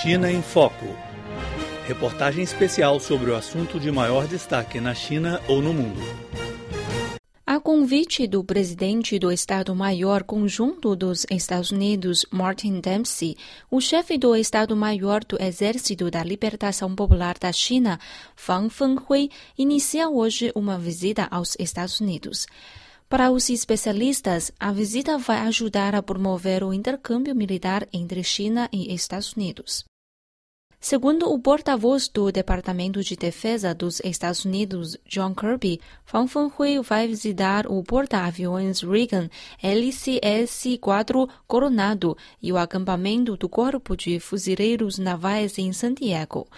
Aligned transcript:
China 0.00 0.32
em 0.32 0.40
Foco. 0.40 0.86
Reportagem 1.86 2.42
especial 2.42 2.98
sobre 2.98 3.30
o 3.30 3.36
assunto 3.36 3.78
de 3.78 3.92
maior 3.92 4.26
destaque 4.26 4.80
na 4.80 4.94
China 4.94 5.38
ou 5.46 5.60
no 5.60 5.74
mundo. 5.74 6.00
A 7.46 7.60
convite 7.60 8.26
do 8.26 8.42
presidente 8.42 9.18
do 9.18 9.30
Estado-Maior 9.30 10.22
Conjunto 10.22 10.96
dos 10.96 11.26
Estados 11.30 11.70
Unidos, 11.70 12.24
Martin 12.30 12.80
Dempsey, 12.80 13.36
o 13.70 13.82
chefe 13.82 14.16
do 14.16 14.34
Estado-Maior 14.34 15.22
do 15.26 15.40
Exército 15.40 16.10
da 16.10 16.24
Libertação 16.24 16.94
Popular 16.94 17.36
da 17.38 17.52
China, 17.52 18.00
Fang 18.34 18.70
Fenghui, 18.70 19.30
inicia 19.58 20.08
hoje 20.08 20.50
uma 20.54 20.78
visita 20.78 21.28
aos 21.30 21.54
Estados 21.58 22.00
Unidos. 22.00 22.46
Para 23.12 23.30
os 23.30 23.50
especialistas, 23.50 24.50
a 24.58 24.72
visita 24.72 25.18
vai 25.18 25.40
ajudar 25.40 25.94
a 25.94 26.02
promover 26.02 26.64
o 26.64 26.72
intercâmbio 26.72 27.36
militar 27.36 27.86
entre 27.92 28.24
China 28.24 28.70
e 28.72 28.94
Estados 28.94 29.34
Unidos. 29.34 29.84
Segundo 30.84 31.32
o 31.32 31.38
porta-voz 31.38 32.08
do 32.08 32.32
Departamento 32.32 33.04
de 33.04 33.14
Defesa 33.14 33.72
dos 33.72 34.00
Estados 34.00 34.44
Unidos, 34.44 34.98
John 35.06 35.32
Kirby, 35.32 35.80
Fang 36.04 36.28
Fenghui 36.28 36.80
vai 36.80 37.06
visitar 37.06 37.68
o 37.68 37.84
porta-aviões 37.84 38.82
Reagan 38.82 39.30
LCS-4 39.62 41.30
Coronado 41.46 42.16
e 42.42 42.52
o 42.52 42.58
acampamento 42.58 43.36
do 43.36 43.48
Corpo 43.48 43.96
de 43.96 44.18
Fuzileiros 44.18 44.98
Navais 44.98 45.56
em 45.56 45.72
Santiago. 45.72 46.48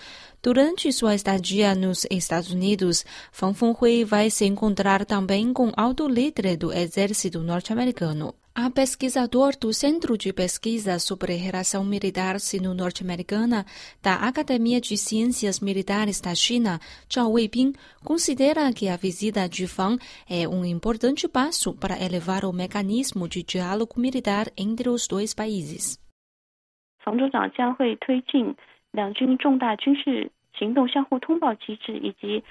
Durante 0.43 0.91
sua 0.91 1.15
estadia 1.15 1.75
nos 1.75 2.07
Estados 2.11 2.51
Unidos, 2.51 3.05
Fang 3.31 3.55
Fenghui 3.55 4.05
vai 4.05 4.31
se 4.31 4.47
encontrar 4.47 5.05
também 5.05 5.53
com 5.53 5.71
alto 5.77 6.09
líder 6.09 6.57
do 6.57 6.73
exército 6.73 7.41
norte-americano. 7.41 8.35
A 8.57 8.71
pesquisador 8.71 9.59
do 9.61 9.73
Centro 9.73 10.17
de 10.17 10.33
Pesquisa 10.33 11.01
sobre 11.01 11.35
Relação 11.35 11.85
Militar 11.85 12.39
Sino-Norte-Americana 12.39 13.65
da 14.01 14.15
Academia 14.29 14.81
de 14.81 14.97
Ciências 14.97 15.59
Militares 15.59 16.21
da 16.21 16.37
China, 16.37 16.79
Zhao 17.13 17.33
Weibing, 17.33 17.73
considera 18.05 18.73
que 18.73 18.89
a 18.89 18.97
visita 18.97 19.49
de 19.49 19.67
Fang 19.67 19.99
é 20.31 20.47
um 20.47 20.65
importante 20.65 21.27
passo 21.27 21.75
para 21.75 22.01
elevar 22.01 22.45
o 22.45 22.53
mecanismo 22.53 23.29
de 23.29 23.43
diálogo 23.43 23.99
militar 23.99 24.47
entre 24.57 24.89
os 24.89 25.09
dois 25.09 25.35
países. 25.35 25.99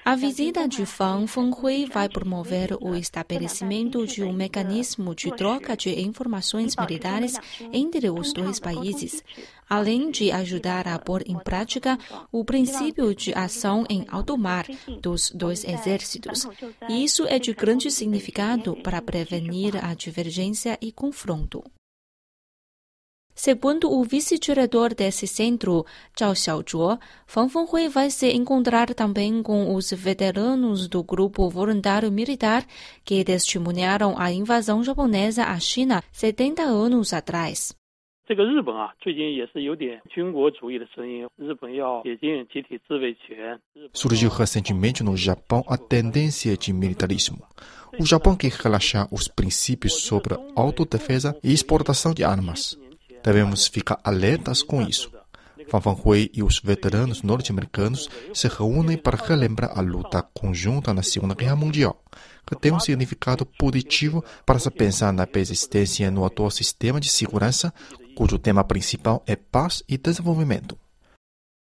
A 0.04 0.14
visita 0.14 0.68
de 0.68 0.84
Fang 0.84 1.26
Fenghui 1.26 1.86
vai 1.86 2.06
promover 2.06 2.76
o 2.80 2.94
estabelecimento 2.94 4.06
de 4.06 4.22
um 4.22 4.32
mecanismo 4.32 5.14
de 5.14 5.30
troca 5.34 5.74
de 5.74 5.88
informações 6.02 6.76
militares 6.76 7.38
entre 7.72 8.10
os 8.10 8.32
dois 8.34 8.60
países, 8.60 9.24
além 9.68 10.10
de 10.10 10.30
ajudar 10.30 10.86
a 10.86 10.98
pôr 10.98 11.22
em 11.26 11.38
prática 11.38 11.98
o 12.30 12.44
princípio 12.44 13.14
de 13.14 13.32
ação 13.32 13.86
em 13.88 14.04
alto 14.10 14.36
mar 14.36 14.66
dos 15.00 15.30
dois 15.30 15.64
exércitos. 15.64 16.46
Isso 16.88 17.26
é 17.26 17.38
de 17.38 17.54
grande 17.54 17.90
significado 17.90 18.76
para 18.82 19.00
prevenir 19.00 19.82
a 19.82 19.94
divergência 19.94 20.76
e 20.80 20.92
confronto. 20.92 21.64
Segundo 23.34 23.92
o 23.92 24.04
vice-diretor 24.04 24.94
desse 24.94 25.26
centro, 25.26 25.84
Zhao 26.18 26.34
Xiaozhuo, 26.36 26.98
Fang 27.26 27.50
Fenghui 27.50 27.88
vai 27.88 28.08
se 28.08 28.30
encontrar 28.32 28.94
também 28.94 29.42
com 29.42 29.74
os 29.74 29.90
veteranos 29.90 30.86
do 30.88 31.02
grupo 31.02 31.48
voluntário 31.50 32.12
militar 32.12 32.64
que 33.04 33.24
testemunharam 33.24 34.14
a 34.16 34.30
invasão 34.30 34.84
japonesa 34.84 35.44
à 35.44 35.58
China 35.58 36.02
70 36.12 36.62
anos 36.62 37.12
atrás. 37.12 37.76
Surgiu 43.92 44.30
recentemente 44.30 45.02
no 45.02 45.14
Japão 45.14 45.62
a 45.68 45.76
tendência 45.76 46.56
de 46.56 46.72
militarismo. 46.72 47.44
O 48.00 48.06
Japão 48.06 48.34
quer 48.34 48.50
relaxar 48.50 49.06
os 49.12 49.28
princípios 49.28 50.04
sobre 50.04 50.34
autodefesa 50.56 51.36
e 51.44 51.52
exportação 51.52 52.14
de 52.14 52.24
armas. 52.24 52.78
Devemos 53.24 53.66
ficar 53.66 53.98
alertas 54.04 54.62
com 54.62 54.82
isso. 54.82 55.10
Fan 55.70 55.80
Fanhui 55.80 56.30
e 56.34 56.42
os 56.42 56.60
veteranos 56.60 57.22
norte-americanos 57.22 58.10
se 58.34 58.48
reúnem 58.48 58.98
para 58.98 59.16
relembrar 59.16 59.76
a 59.76 59.80
luta 59.80 60.22
conjunta 60.22 60.92
na 60.92 61.02
Segunda 61.02 61.34
Guerra 61.34 61.56
Mundial, 61.56 61.98
que 62.46 62.54
tem 62.54 62.70
um 62.70 62.78
significado 62.78 63.46
positivo 63.46 64.22
para 64.44 64.58
se 64.58 64.70
pensar 64.70 65.10
na 65.10 65.26
persistência 65.26 66.10
no 66.10 66.26
atual 66.26 66.50
sistema 66.50 67.00
de 67.00 67.08
segurança, 67.08 67.72
cujo 68.14 68.38
tema 68.38 68.62
principal 68.62 69.22
é 69.26 69.34
paz 69.34 69.82
e 69.88 69.96
desenvolvimento. 69.96 70.78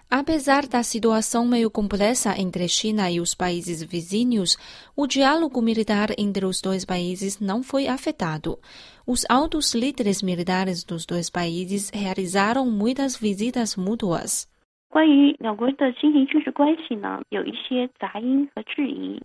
Apesar 0.09 0.67
da 0.67 0.83
situação 0.83 1.45
meio 1.45 1.69
complexa 1.69 2.39
entre 2.39 2.67
China 2.67 3.09
e 3.09 3.19
os 3.19 3.33
países 3.33 3.81
vizinhos, 3.81 4.55
o 4.95 5.07
diálogo 5.07 5.61
militar 5.61 6.11
entre 6.17 6.45
os 6.45 6.61
dois 6.61 6.85
países 6.85 7.39
não 7.39 7.63
foi 7.63 7.87
afetado. 7.87 8.59
Os 9.05 9.25
altos 9.27 9.73
líderes 9.73 10.21
militares 10.21 10.83
dos 10.83 11.05
dois 11.05 11.29
países 11.29 11.89
realizaram 11.91 12.69
muitas 12.69 13.15
visitas 13.15 13.75
mútuas. 13.75 14.47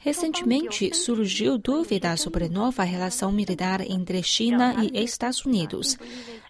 Recentemente 0.01 0.93
surgiu 0.93 1.57
dúvida 1.57 2.17
sobre 2.17 2.49
nova 2.49 2.83
relação 2.83 3.31
militar 3.31 3.81
entre 3.81 4.21
China 4.21 4.75
e 4.83 5.01
Estados 5.01 5.47
Unidos. 5.47 5.97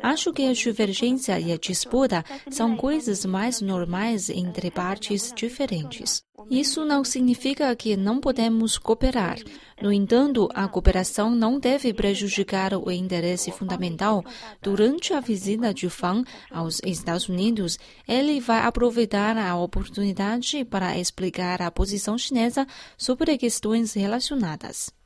Acho 0.02 0.32
que 0.32 0.46
a 0.46 0.54
divergência 0.54 1.38
e 1.38 1.52
a 1.52 1.58
disputa 1.58 2.24
são 2.48 2.74
coisas 2.74 3.26
mais 3.26 3.60
normais 3.60 4.30
entre 4.30 4.70
partes 4.70 5.30
diferentes. 5.36 6.24
Isso 6.48 6.84
não 6.84 7.04
significa 7.04 7.74
que 7.76 7.96
não 7.96 8.18
podemos 8.20 8.78
cooperar. 8.78 9.36
No 9.82 9.92
entanto, 9.92 10.48
a 10.54 10.66
cooperação 10.68 11.30
não 11.30 11.58
deve 11.58 11.92
prejudicar 11.92 12.74
o 12.74 12.90
interesse 12.90 13.52
fundamental. 13.52 14.24
Durante 14.62 15.12
a 15.12 15.20
visita 15.20 15.72
de 15.72 15.88
Fang 15.88 16.24
aos 16.50 16.80
Estados 16.84 17.28
Unidos, 17.28 17.78
ele 18.06 18.40
vai 18.40 18.60
aproveitar 18.60 19.09
a 19.16 19.56
oportunidade 19.56 20.64
para 20.64 20.98
explicar 20.98 21.62
a 21.62 21.70
posição 21.70 22.16
chinesa 22.16 22.66
sobre 22.96 23.36
questões 23.36 23.94
relacionadas. 23.94 24.99